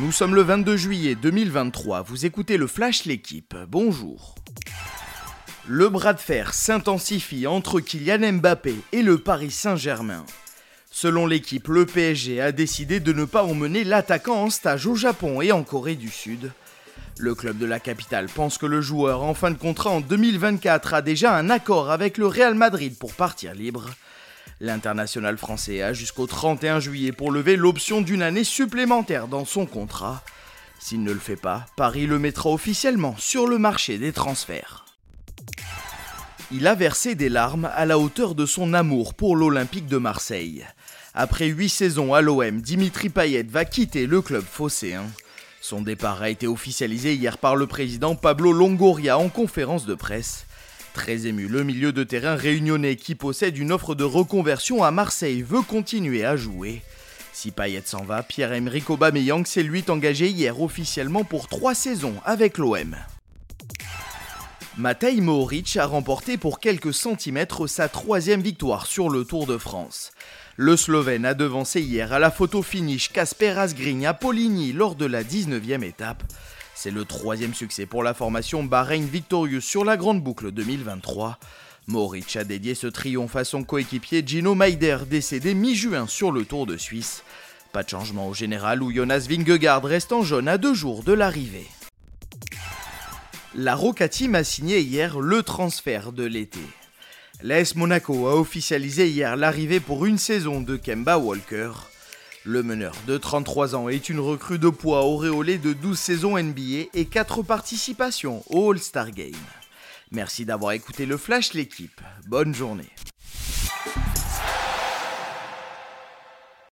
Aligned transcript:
Nous 0.00 0.10
sommes 0.10 0.34
le 0.34 0.42
22 0.42 0.76
juillet 0.76 1.14
2023, 1.14 2.02
vous 2.02 2.26
écoutez 2.26 2.56
le 2.56 2.66
Flash 2.66 3.04
L'équipe, 3.04 3.54
bonjour. 3.68 4.34
Le 5.68 5.88
bras 5.88 6.14
de 6.14 6.18
fer 6.18 6.52
s'intensifie 6.52 7.46
entre 7.46 7.78
Kylian 7.78 8.32
Mbappé 8.32 8.74
et 8.90 9.02
le 9.02 9.18
Paris 9.18 9.52
Saint-Germain. 9.52 10.26
Selon 10.90 11.28
l'équipe, 11.28 11.68
le 11.68 11.86
PSG 11.86 12.40
a 12.40 12.50
décidé 12.50 12.98
de 12.98 13.12
ne 13.12 13.24
pas 13.24 13.44
emmener 13.44 13.84
l'attaquant 13.84 14.42
en 14.42 14.50
stage 14.50 14.88
au 14.88 14.96
Japon 14.96 15.40
et 15.40 15.52
en 15.52 15.62
Corée 15.62 15.94
du 15.94 16.10
Sud. 16.10 16.50
Le 17.18 17.36
club 17.36 17.58
de 17.58 17.66
la 17.66 17.78
capitale 17.78 18.26
pense 18.26 18.58
que 18.58 18.66
le 18.66 18.80
joueur 18.80 19.22
en 19.22 19.34
fin 19.34 19.52
de 19.52 19.58
contrat 19.58 19.90
en 19.90 20.00
2024 20.00 20.94
a 20.94 21.02
déjà 21.02 21.36
un 21.36 21.50
accord 21.50 21.92
avec 21.92 22.18
le 22.18 22.26
Real 22.26 22.56
Madrid 22.56 22.98
pour 22.98 23.14
partir 23.14 23.54
libre. 23.54 23.90
L'international 24.60 25.36
français 25.36 25.82
a 25.82 25.92
jusqu'au 25.92 26.26
31 26.26 26.80
juillet 26.80 27.12
pour 27.12 27.32
lever 27.32 27.56
l'option 27.56 28.00
d'une 28.00 28.22
année 28.22 28.44
supplémentaire 28.44 29.28
dans 29.28 29.44
son 29.44 29.66
contrat. 29.66 30.22
S'il 30.78 31.02
ne 31.02 31.12
le 31.12 31.18
fait 31.18 31.36
pas, 31.36 31.66
Paris 31.76 32.06
le 32.06 32.18
mettra 32.18 32.50
officiellement 32.50 33.16
sur 33.18 33.46
le 33.46 33.58
marché 33.58 33.98
des 33.98 34.12
transferts. 34.12 34.84
Il 36.50 36.66
a 36.66 36.74
versé 36.74 37.14
des 37.14 37.28
larmes 37.28 37.70
à 37.74 37.86
la 37.86 37.98
hauteur 37.98 38.34
de 38.34 38.46
son 38.46 38.74
amour 38.74 39.14
pour 39.14 39.34
l'Olympique 39.34 39.86
de 39.86 39.96
Marseille. 39.96 40.66
Après 41.14 41.46
8 41.46 41.68
saisons 41.68 42.12
à 42.12 42.20
l'OM, 42.20 42.60
Dimitri 42.60 43.08
Payet 43.08 43.44
va 43.44 43.64
quitter 43.64 44.06
le 44.06 44.20
club 44.20 44.44
phocéen. 44.44 45.04
Son 45.60 45.80
départ 45.80 46.20
a 46.20 46.28
été 46.28 46.46
officialisé 46.46 47.14
hier 47.14 47.38
par 47.38 47.56
le 47.56 47.66
président 47.66 48.14
Pablo 48.14 48.52
Longoria 48.52 49.16
en 49.16 49.30
conférence 49.30 49.86
de 49.86 49.94
presse. 49.94 50.44
Très 50.94 51.26
ému, 51.26 51.48
le 51.48 51.64
milieu 51.64 51.92
de 51.92 52.04
terrain 52.04 52.36
réunionnais 52.36 52.94
qui 52.94 53.16
possède 53.16 53.58
une 53.58 53.72
offre 53.72 53.96
de 53.96 54.04
reconversion 54.04 54.84
à 54.84 54.92
Marseille 54.92 55.42
veut 55.42 55.60
continuer 55.60 56.24
à 56.24 56.36
jouer. 56.36 56.82
Si 57.32 57.50
Payet 57.50 57.82
s'en 57.84 58.04
va, 58.04 58.22
Pierre-Emerick 58.22 58.88
Aubameyang 58.88 59.44
s'est 59.44 59.64
lui 59.64 59.84
engagé 59.88 60.28
hier 60.28 60.62
officiellement 60.62 61.24
pour 61.24 61.48
trois 61.48 61.74
saisons 61.74 62.14
avec 62.24 62.58
l'OM. 62.58 62.96
Matej 64.78 65.20
Mohoric 65.20 65.76
a 65.76 65.86
remporté 65.86 66.36
pour 66.36 66.60
quelques 66.60 66.94
centimètres 66.94 67.66
sa 67.66 67.88
troisième 67.88 68.40
victoire 68.40 68.86
sur 68.86 69.10
le 69.10 69.24
Tour 69.24 69.46
de 69.46 69.58
France. 69.58 70.12
Le 70.56 70.76
Slovène 70.76 71.26
a 71.26 71.34
devancé 71.34 71.80
hier 71.80 72.12
à 72.12 72.20
la 72.20 72.30
photo 72.30 72.62
finish 72.62 73.10
Casper 73.10 73.58
Asgreen 73.58 74.06
à 74.06 74.14
Poligny 74.14 74.72
lors 74.72 74.94
de 74.94 75.06
la 75.06 75.24
19e 75.24 75.82
étape. 75.82 76.22
C'est 76.74 76.90
le 76.90 77.04
troisième 77.04 77.54
succès 77.54 77.86
pour 77.86 78.02
la 78.02 78.14
formation 78.14 78.64
Bahreïn 78.64 79.06
victorieuse 79.06 79.62
sur 79.62 79.84
la 79.84 79.96
Grande 79.96 80.22
Boucle 80.22 80.50
2023. 80.50 81.38
Moritz 81.86 82.36
a 82.36 82.44
dédié 82.44 82.74
ce 82.74 82.88
triomphe 82.88 83.36
à 83.36 83.44
son 83.44 83.62
coéquipier 83.62 84.22
Gino 84.26 84.54
Maider, 84.54 84.98
décédé 85.08 85.54
mi-juin 85.54 86.06
sur 86.08 86.32
le 86.32 86.44
Tour 86.44 86.66
de 86.66 86.76
Suisse. 86.76 87.22
Pas 87.72 87.84
de 87.84 87.90
changement 87.90 88.28
au 88.28 88.34
général 88.34 88.82
où 88.82 88.92
Jonas 88.92 89.26
Vingegaard 89.28 89.84
reste 89.84 90.12
en 90.12 90.22
jaune 90.22 90.48
à 90.48 90.58
deux 90.58 90.74
jours 90.74 91.04
de 91.04 91.12
l'arrivée. 91.12 91.66
La 93.54 93.76
Roca 93.76 94.08
Team 94.08 94.34
a 94.34 94.42
signé 94.42 94.80
hier 94.80 95.20
le 95.20 95.44
transfert 95.44 96.10
de 96.10 96.24
l'été. 96.24 96.60
L'AS 97.42 97.76
Monaco 97.76 98.26
a 98.26 98.34
officialisé 98.34 99.08
hier 99.08 99.36
l'arrivée 99.36 99.80
pour 99.80 100.06
une 100.06 100.18
saison 100.18 100.60
de 100.60 100.76
Kemba 100.76 101.18
Walker. 101.18 101.70
Le 102.46 102.62
meneur 102.62 102.94
de 103.06 103.16
33 103.16 103.74
ans 103.74 103.88
est 103.88 104.10
une 104.10 104.20
recrue 104.20 104.58
de 104.58 104.68
poids 104.68 105.02
auréolée 105.06 105.56
de 105.56 105.72
12 105.72 105.98
saisons 105.98 106.38
NBA 106.38 106.90
et 106.92 107.06
4 107.06 107.42
participations 107.42 108.44
au 108.50 108.70
All-Star 108.70 109.12
Game. 109.12 109.32
Merci 110.10 110.44
d'avoir 110.44 110.72
écouté 110.72 111.06
le 111.06 111.16
Flash 111.16 111.54
l'équipe. 111.54 112.02
Bonne 112.26 112.54
journée. 112.54 112.90